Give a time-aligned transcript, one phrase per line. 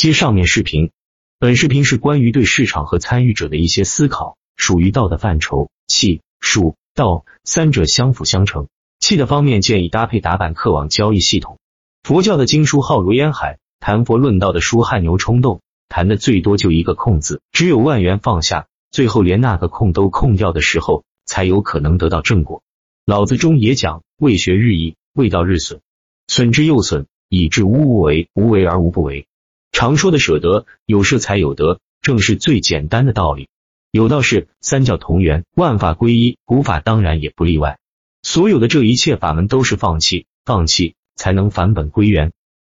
[0.00, 0.92] 接上面视频，
[1.38, 5.68] 本视频是关于对市场和参与者的一些思考，属于道的范畴。
[5.88, 8.68] 气、术、道三者相辅相成。
[8.98, 11.58] 气的方面建议搭配打板客网交易系统。
[12.02, 15.60] 佛教的经书浩如烟海，谈佛论道的书汗牛充栋，
[15.90, 22.62] 谈的最多就一个空字，只有万元放下，最后连那个空都空掉的时候，才有可能得到正果。
[23.04, 25.82] 老子中也讲，未学日益，未道日损，
[26.26, 29.26] 损之又损，以致无无为，无为而无不为。
[29.72, 33.48] 常说的舍得，有舍才有得，正是最简单的道理。
[33.90, 37.78] 有道是三教同源，万法归一，古法当然也不例外。
[38.22, 42.32] 所有的这一切法门都是放弃，放弃才能返本归元。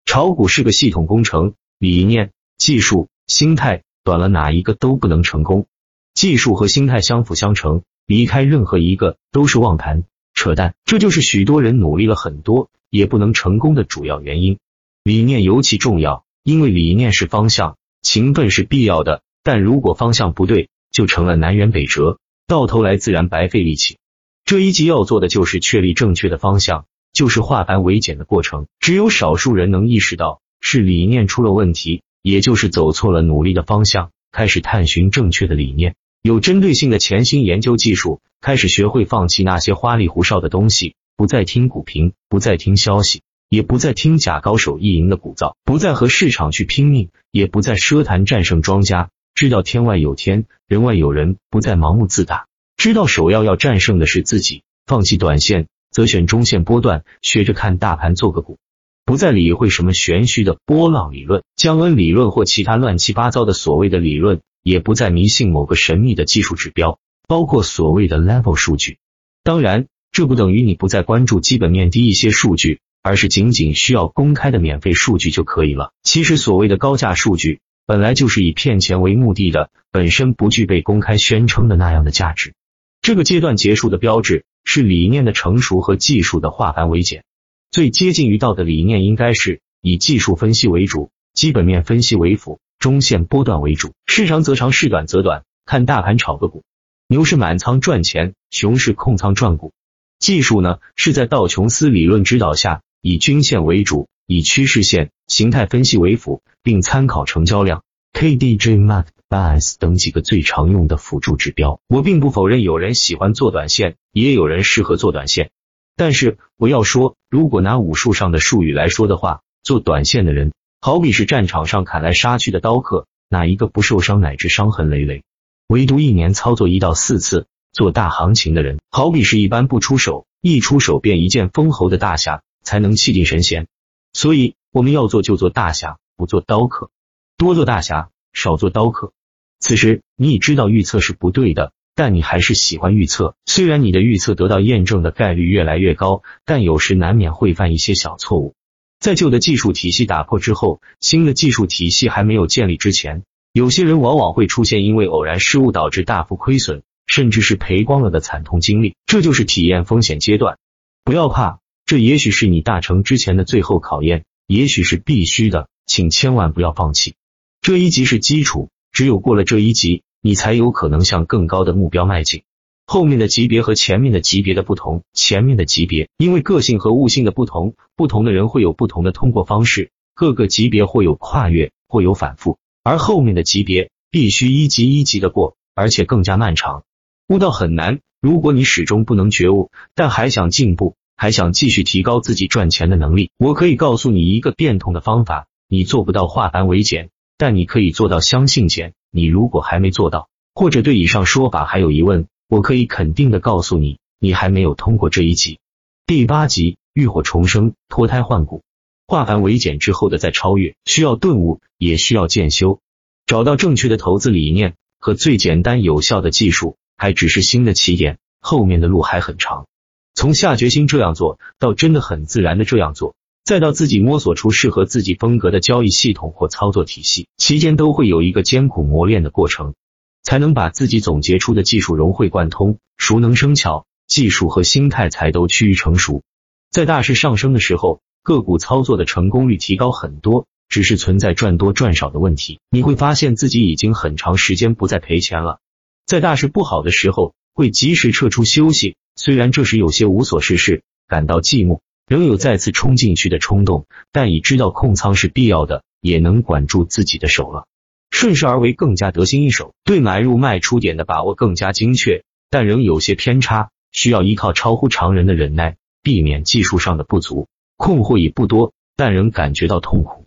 [0.07, 5.67] 炒股是个系统工程，理念、技术、心态短了哪一个都不能成功。
[6.15, 10.75] 技术和心态相辅相成，离开任何一个都是妄谈、扯淡。
[10.85, 14.59] 这就是许多人努力了很多也不能成功的主要原因。
[15.03, 16.24] 理念尤其重要。
[16.45, 23.97] 因为理念是方向，勤奋是必要的，但如果方向不对，就成了南辕北辙，到头来自然白费力气。
[24.45, 28.67] 这一集要做的就是确立正确的方向，就是化繁为简的过程。
[28.79, 43.23] 只有少数人能意识到是理念出了问题，也就是走错了努力的方向，开始探寻正确的理念，有针对性的潜心研究技术，开始学会放弃那些花里胡哨的东西，不再听股评，不再听消息。
[43.49, 49.11] 也不再听假高手意淫的鼓噪，不再和市场去拼命，也不再奢谈战胜庄家。
[49.35, 52.47] 知道天外有天，人外有人，不再盲目自大。
[52.77, 58.59] 知道首要要战胜的是自己，放弃短线，则选中线波段，学着看大盘做个股。
[59.05, 66.99] 不再理会什么玄虚的波浪理论、江恩理论或其他乱七八糟的所谓的理论，也不再迷信某个神秘的技术指标，
[67.29, 68.99] 包括所谓的 level 数据。
[69.43, 72.81] 当然，这不等于你不再关注基本面低一些数据。
[73.05, 75.93] 而是仅仅需要公开的免费数据就可以了。
[76.03, 82.55] 其实所谓的高价数据，本来就是以骗钱为目的的，本身不具备公开宣称的那样的价值。
[83.03, 87.25] 这个阶段结束的标志是理念的成熟和技术的化繁为简。
[87.71, 96.65] 最接近于道的理念应该是以技术分析为主，基本面分析为辅，中线波段为主，市长则长，市短则短，看大盘炒个股，
[97.07, 99.75] 牛市满仓赚钱，熊市控仓赚股。
[100.19, 102.81] 技术呢，是在道琼斯理论指导下。
[103.07, 107.83] 以均线为主，以趋势线、形态分析为辅，并参考成交量、
[108.15, 111.81] KDJ、MACD、BAS 等几个最常用的辅助指标。
[111.87, 115.51] 我并不否认有人喜欢做短线，也有人适合做短线。
[115.97, 125.25] 但是我要说，如果拿武术上的术语来说的话，做短线的人，好比是战场上砍来杀去的刀客，哪一个不受伤乃至伤痕累累？
[125.67, 132.41] 唯独一年操作一到四次做大行情的人，好比是一般不出手，一出手便一剑封喉的大侠。
[132.65, 133.69] 才能气定神闲，
[134.13, 136.91] 所以我们要做就做大侠，不做刀客，
[137.37, 139.13] 多做大侠，少做刀客。
[139.61, 143.37] 此时你已知道预测是不对的，但你还是喜欢预测。
[143.47, 148.55] 虽然你的预测得到验证的概率越来越高，但有时难免会犯一些小错误。
[148.99, 153.23] 在旧的技术体系打破之后，新的技术体系还没有建立之前，
[153.53, 158.97] 有些人往往会出现因为偶然失误导致大幅亏损，甚至是赔光了的惨痛经历。
[159.07, 160.59] 这就是体验风险阶段，
[161.05, 161.61] 不要怕。
[161.87, 167.15] 这也许是你大成之前的最后考验，也许是必须的，请千万不要放弃。
[167.61, 172.43] 这一级是基础，只有过了这一级，你才有可能向更高的目标迈进。
[172.87, 186.85] 后面的级别和前面的级别的不同，前面的级别因为个性和悟性的不同，不同的人会有不同的通过方式，各个级别或有跨越，或有反复，而后面的级别必须一级一级的过，而且更加漫长。
[187.29, 190.95] 悟道很难，如果你始终不能觉悟，但还想进步。
[191.17, 193.31] 还想继续提高自己赚钱的能力？
[193.39, 195.47] 我可以告诉你一个变通的方法。
[195.69, 198.93] 你做不到化繁为简，但你可以做到相信简。
[199.11, 205.59] 你如果还没做到，或者对以上说法还有疑问，我可以肯定的告诉你，你还没有通过这一集。
[206.07, 208.63] 第八集浴火重生，脱胎换骨，
[209.07, 212.81] 化繁为简之后的再超越，需要顿悟，也需要渐修。
[213.27, 219.67] 找到正确的投资理念和最简单有效的技术，还只是新的起点，后面的路还很长。
[220.15, 229.75] 从下决心这样做，到真的很自然的这样做，再到自己摸索出适合自己风格的交易系统或操作体系，期间都会有一个艰苦磨练的过程，
[230.23, 236.23] 才能把自己总结出的技术融会贯通，熟能生巧，技术和心态才都趋于成熟。
[236.71, 242.61] 在大势上升的时候，个股操作的成功率提高很多，只是存在赚多赚少的问题。
[242.71, 245.59] 你会发现自己已经很长时间不再赔钱了。
[246.07, 248.97] 在大势不好的时候，会及时撤出休息。
[249.17, 257.67] 虽然这时有些无所事事，感到寂寞，仍有再次冲进去的冲动，但已知道控仓是必要的，也能管住自己的手了。
[258.11, 267.49] 顺势而为更加得心应手，对买入卖出点的把握更加精确，但仍有些偏差，需要依靠超乎常人的忍耐，避免技术上的不足。
[267.77, 270.27] 困惑已不多，但仍感觉到痛苦。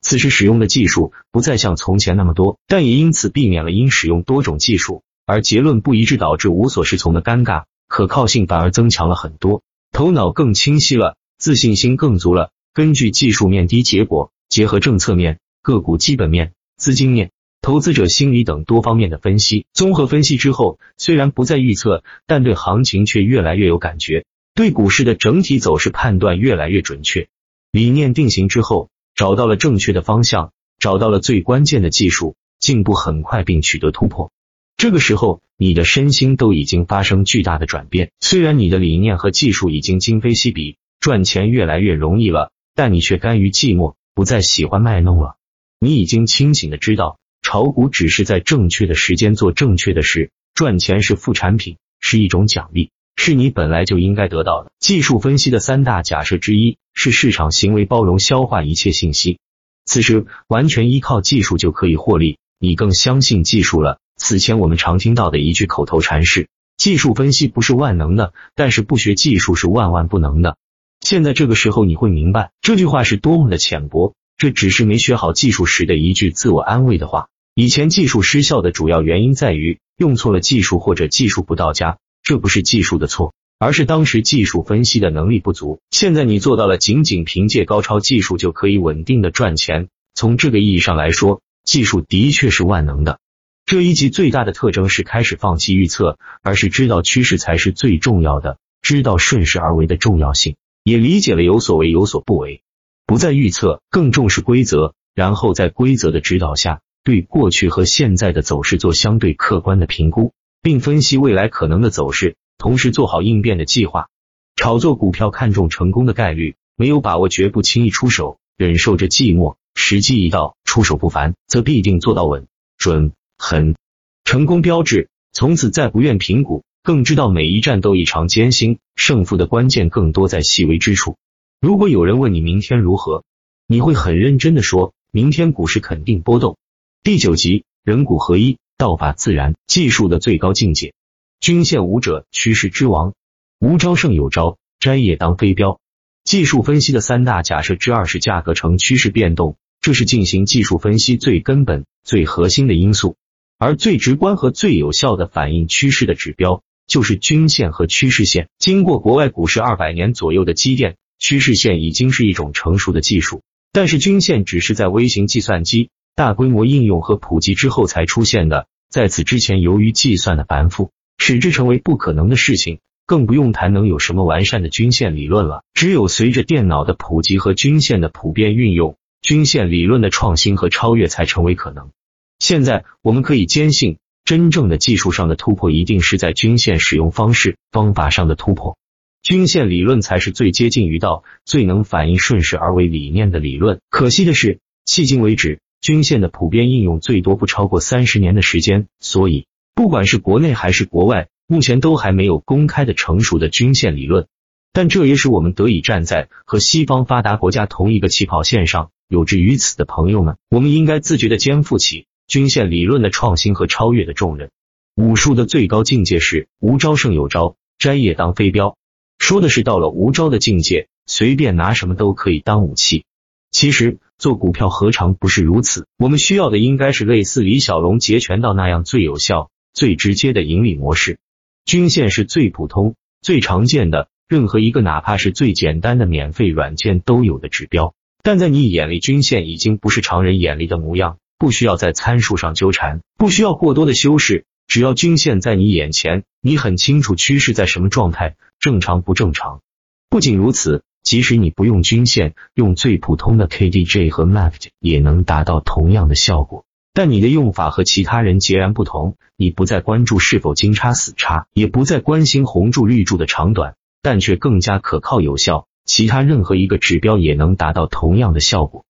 [0.00, 9.62] 此时使用的技术不再像从前那么多，但也因此避免了因使用多种技术而结论不一致导致无所适从的尴尬，可靠性反而增强了很多，
[9.92, 12.50] 头脑更清晰了，自信心更足了。
[12.74, 17.30] 根据技术面低结果，结合政策面、个股基本面、资金面、
[17.62, 24.24] 投资者心理等多方面的分析，综合分析之后，虽然不再预测，但对行情却越来越有感觉。
[24.54, 27.28] 对股市的整体走势判断越来越准确，
[27.72, 34.30] 理念定型之后，找到了正确的方向，找到了最关键的技术，进步很快并取得突破。
[34.76, 38.12] 这个时候，你的身心都已经发生巨大的转变。
[38.20, 45.36] 虽然你的理念和技术已经今非昔比，赚钱越来越容易了，但你却甘于寂寞，不再喜欢卖弄了。
[45.80, 52.90] 你已经清醒的知道，炒股只是在正确的时间做正确的事，赚钱是副产品，是一种奖励。
[53.16, 54.72] 是你本来就应该得到的。
[54.78, 59.38] 技术分析的三大假设之一是市场行为包容消化一切信息。
[59.86, 64.00] 此时完全依靠技术就可以获利，你更相信技术了。
[64.16, 70.56] 此前我们常听到的一句口头禅是：技术分析不是万能的，但是不学技术是万万不能的。
[71.00, 77.28] 现在这个时候你会明白这句话是多么的浅薄，这只是没学好技术时的一句自我安慰的话。
[77.54, 81.98] 以前技术失效的主要原因在于用错了技术或者技术不到家。
[82.22, 85.78] 这不是技术的错，而是当时技术分析的能力不足。
[85.92, 89.86] 现在你做到了，仅仅凭借高超技术就可以稳定的赚钱。
[90.12, 93.20] 从这个意义上来说，技术的确是万能的。
[93.66, 100.54] 这一集最大的特征是开始放弃预测，而是知道趋势才是最重要的，知道顺势而为的重要性，
[100.84, 102.62] 也理解了有所为有所不为，
[103.06, 110.32] 不再预测，更重视规则，然后在规则的指导下，对过去和现在的走势做相对客观的评估。
[110.62, 114.06] 并分析未来可能的走势，同时做好应变的计划。
[114.54, 119.56] 炒作股票看重成功的概率，没有把握绝不轻易出手，忍受着寂寞。
[119.74, 122.46] 时机一到，出手不凡，则必定做到稳、
[122.78, 123.76] 准、很。
[124.24, 131.16] 成功标志，从此再不愿评股，更知道每一战都异常艰辛，胜负的关键更多在细微之处。
[131.60, 133.24] 如果有人问你明天如何，
[133.66, 136.56] 你会很认真的说，明天股市肯定波动。
[137.02, 138.58] 第九集，人股合一。
[138.78, 140.92] 道法自然，技术的最高境界。
[141.40, 143.14] 均线无者，趋势之王。
[143.58, 145.80] 无招胜有招，摘叶当飞镖。
[146.24, 153.16] 技术分析的三大假设之二是价格呈趋势变动，这是进行技术分析最根本、最核心的因素。
[153.58, 158.48] 而最直观和最有效的反映趋势的指标，就是均线和趋势线。
[158.58, 163.42] 经过国外股市二百年左右的积淀，趋势线已经是一种成熟的技术，
[163.72, 165.88] 但是均线只是在微型计算机。
[166.14, 175.62] 大规模应用和普及之后才出现的，在此之前，由于计算的繁复，使之成为不可能的事情，更不用谈能有什么完善的均线理论了。
[175.74, 181.90] 只有随着电脑的普及和均线的普遍运用，均线理论的创新和超越才成为可能。
[182.38, 188.76] 现在我们可以坚信，真正的技术上的突破一定是在均线使用方式方法上的突破，
[189.22, 193.80] 均线理论才是最接近于道、最能反映顺势而为理念的理论。
[193.90, 195.60] 可惜的是，迄今为止。
[195.82, 204.26] 均线的普遍应用最多不超过三十年的时间，所以不管是国内还是国外，目前都还没有公开的成熟的均线理论。
[204.72, 208.90] 但这也使我们得以站在和西方发达国家同一个起跑线上。
[209.06, 214.50] 有志于此的朋友们，我们应该自觉的肩负起均线理论的创新和超越的重任。
[214.94, 218.76] 武术的最高境界是无招胜有招，摘叶当飞镖，
[219.18, 223.04] 说的是到了无招的境界，随便拿什么都可以当武器。
[223.50, 223.98] 其实。
[224.18, 225.86] 做股票何尝不是如此？
[225.98, 231.18] 我们需要的应该是类似李小龙截拳道那样最有效、最直接的盈利模式。
[231.66, 237.92] 均线是最普通、最常见的，任何一个哪怕是最简单的免费软件都有的指标。
[238.22, 249.60] 但在你眼里，均线已经不是常人眼里的模样，不需要在参数上纠缠，不需要过多的修饰，只要均线在你眼前，你很清楚趋势在什么状态，正常不正常。
[250.08, 250.82] 不仅如此。
[251.02, 256.64] 即使你不用均线，用最普通的 KDJ 和 MACD 也能达到同样的效果。
[256.92, 265.68] 但你的用法和其他人截然不同，你不再关注是否金叉死叉，也不再关心红柱绿柱的长短，但却更加可靠有效。
[265.84, 268.84] 其他任何一个指标也能达到同样的效果。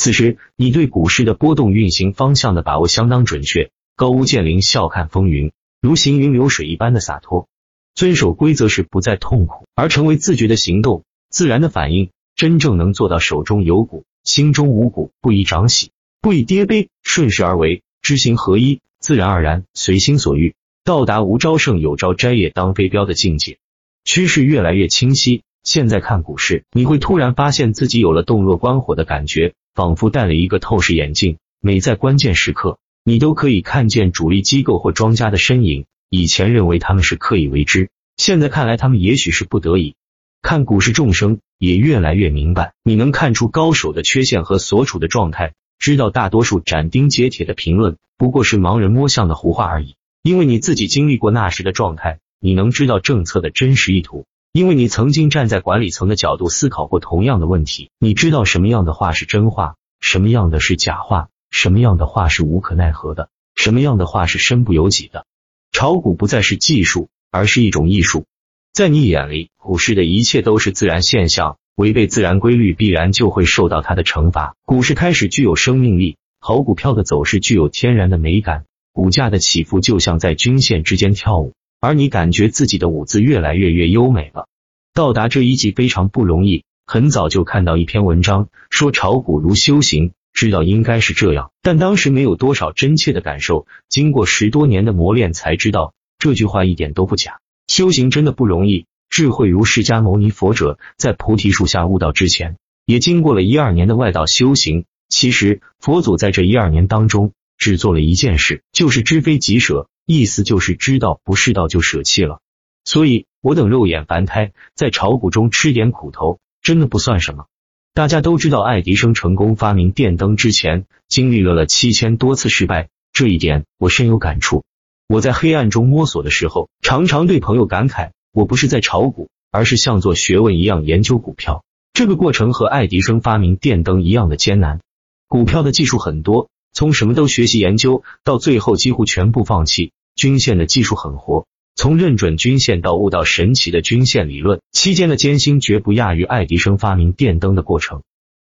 [0.00, 5.52] 此时，你对股市的波动运行方向的把握相当准确，高屋建瓴，笑看风云，
[5.82, 7.48] 如行云流水一般的洒脱。
[7.94, 11.04] 遵守规则是不再痛苦，而成为自觉的行动。
[11.28, 15.90] 自然的反应，真正能做到手中有股，心中无股，不以涨喜，
[16.22, 23.58] 不以跌悲，顺势而为，知行合一，自然而然，随心所欲，到达无招胜有招摘也当飞镖的境界。
[24.04, 25.42] 趋势越来越清晰。
[25.62, 31.38] 现在看股市，你会突然发现自己有了洞若观火的感觉，仿佛戴了一个透视眼镜。
[31.60, 35.86] 每在关键时刻，你都可以看见主力机构或庄家的身影。
[36.08, 39.94] 以前认为他们是刻意为之，现在看来他们也许是不得已。
[40.42, 49.94] 看股市众生也越来越明白，你能看出高手的缺陷和所处的状态，知道大多数斩钉截铁的评论不过是盲人摸象的胡话而已。
[50.22, 54.24] 因为你自己经历过那时的状态，你能知道政策的真实意图。
[54.52, 65.24] 因为你曾经站在管理层的角度思考过同样的问题，你知道什么样的话是真话，什么样的是假话，什么样的话是无可奈何的，什么样的话是身不由己的。
[65.70, 68.24] 炒股不再是技术，而是一种艺术。
[68.72, 74.56] 在你眼里，股市的一切都是自然现象，违背自然规律必然就会受到它的惩罚。
[74.64, 81.52] 股市开始具有生命力，好股票的走势具有天然的美感，股价的起伏就像在均线之间跳舞。
[81.80, 84.46] 而你感觉自己的舞姿越来越越优美了。
[84.92, 93.66] 到达这一季非常不容易，很早就看到一篇文章说炒股如修行，知道应该是这样，但当时没有多少真切的感受。
[93.88, 97.38] 经过十多年的磨练，才知道这句话一点都不假。
[97.66, 98.86] 修行真的不容易。
[99.08, 104.84] 智慧如释迦牟尼佛者在菩提树下悟道之前，也经过了一二年的外道修行。
[105.08, 109.88] 其实佛祖在这一二年当中，只做了一件事，就是知非即舍。
[110.12, 112.40] 意思就是知道不是道就舍弃了，
[112.84, 117.46] 所以我等肉眼凡胎在炒股中吃点苦头，真的不算什么。
[117.94, 124.64] 大家都知道，爱迪生成功发明电灯之前，经历了了七千多次失败，这一点我深有感触。
[125.06, 131.64] 我在黑暗中摸索的时候，常常对朋友感慨：我不是在炒股，而是像做学问一样研究股票。
[131.92, 134.80] 这个过程和爱迪生发明电灯一样的艰难。
[135.28, 139.92] 股票的技术很多，从什么都学习研究，到最后几乎全部放弃。
[140.14, 148.02] 均线的技术很活，从认准均线到悟到神奇的均线理论，期间的艰辛绝不亚于爱迪生发明电灯的过程。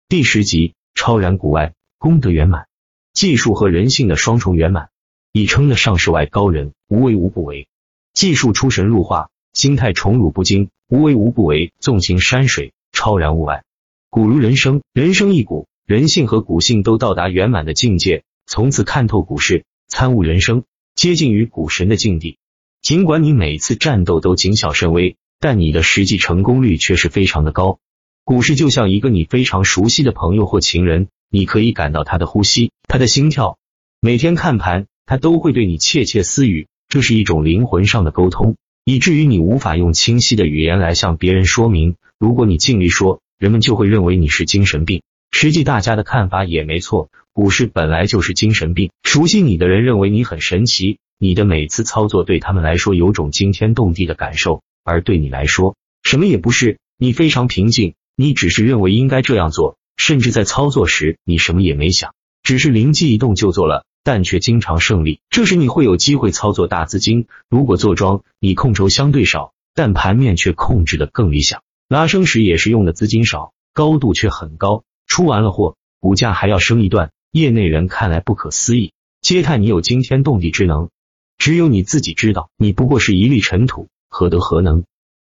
[0.10, 2.68] 第十集，超然古外，功德圆满，
[3.14, 4.90] 技术和人性的双重圆满，
[5.32, 7.68] 已称得上世外高人，无为无不为。
[8.14, 13.64] 技术出神入化，心态宠辱不惊，无为无不为，纵情山水，超然物外。
[14.10, 20.64] 古如人生，人生一股，人性和股性都到达圆满的境界，从此看透股市，参悟人生。
[20.98, 22.40] 接近于股神的境地，
[22.82, 27.78] 尽管你每次战斗都谨小慎微，但你的实际成功率却是非常的高。
[28.24, 33.60] 股市就像一个你非常熟悉的朋友或情人，你可以感到他的呼吸、他的心跳。
[34.02, 41.96] 每天看盘，他都会对你窃窃私语，这是一种灵魂上的沟通，以至于你无法用清晰的语言来向别人说明。
[42.18, 45.04] 如果你尽力说，人们就会认为你是精神病。
[45.32, 47.10] 实际大家的看法也没错。
[47.34, 65.20] 股市本来就是精神病，熟悉你的人认为你很神奇，你的每次操作对他们来说有种惊天动地的感受，而对你来说什么也不是，你非常平静，你只是认为应该这样做，甚至在操作时你什么也没想，只是灵机一动就做了，但却经常胜利。
[65.30, 74.84] 这时你会有机会操作大资金，如果做庄，你控筹相对少，但盘面却控制的更理想，拉升时也是用的资金少，高度却很高，
[75.18, 77.10] 出完了货，股价还要升一段。
[77.32, 78.92] 业内人看来不可思议，
[79.24, 80.92] 嗟叹你有惊天动地之能，
[81.40, 84.84] 只有你自己知道，你不过是一粒尘土，何德何能？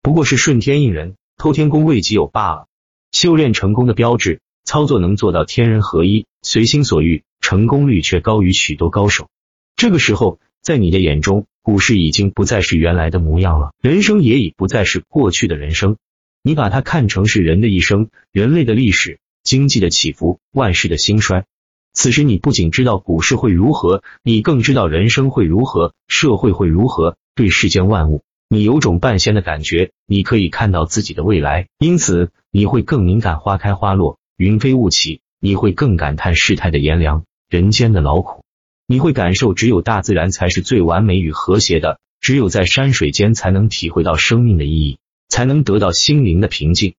[0.01, 2.65] 不过是顺天应人，偷天功未己有罢了。
[3.11, 9.29] 修炼成功的标志，操作能做到天人合一，随心所欲，成功率却高于许多高手。
[9.75, 15.97] 这个时候，在你的眼中，股市已经不再是原来的模样了，人生也已不再是过去的人生，
[16.41, 21.45] 你把它看成是人的一生，人类的历史，经济的起伏，万事的兴衰。
[21.93, 27.15] 此时，你不仅知道股市会如何，你更知道人生会如何，社会会如何。
[27.35, 38.43] 对世间万物，你有种半仙的感觉，你可以看到自己的未来，因此你会更敏感花开花落、云飞雾起，你会更感叹世态的炎凉、人间的劳苦，
[38.87, 44.97] 你会感受只有大自然才是最完美与和谐的，只有在山水间才能体会到生命的意义，
[45.27, 46.95] 才能得到心灵的平静。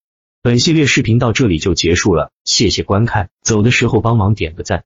[0.46, 4.84] 本系列视频到这里就结束了，谢谢观看，走的时候帮忙点个赞。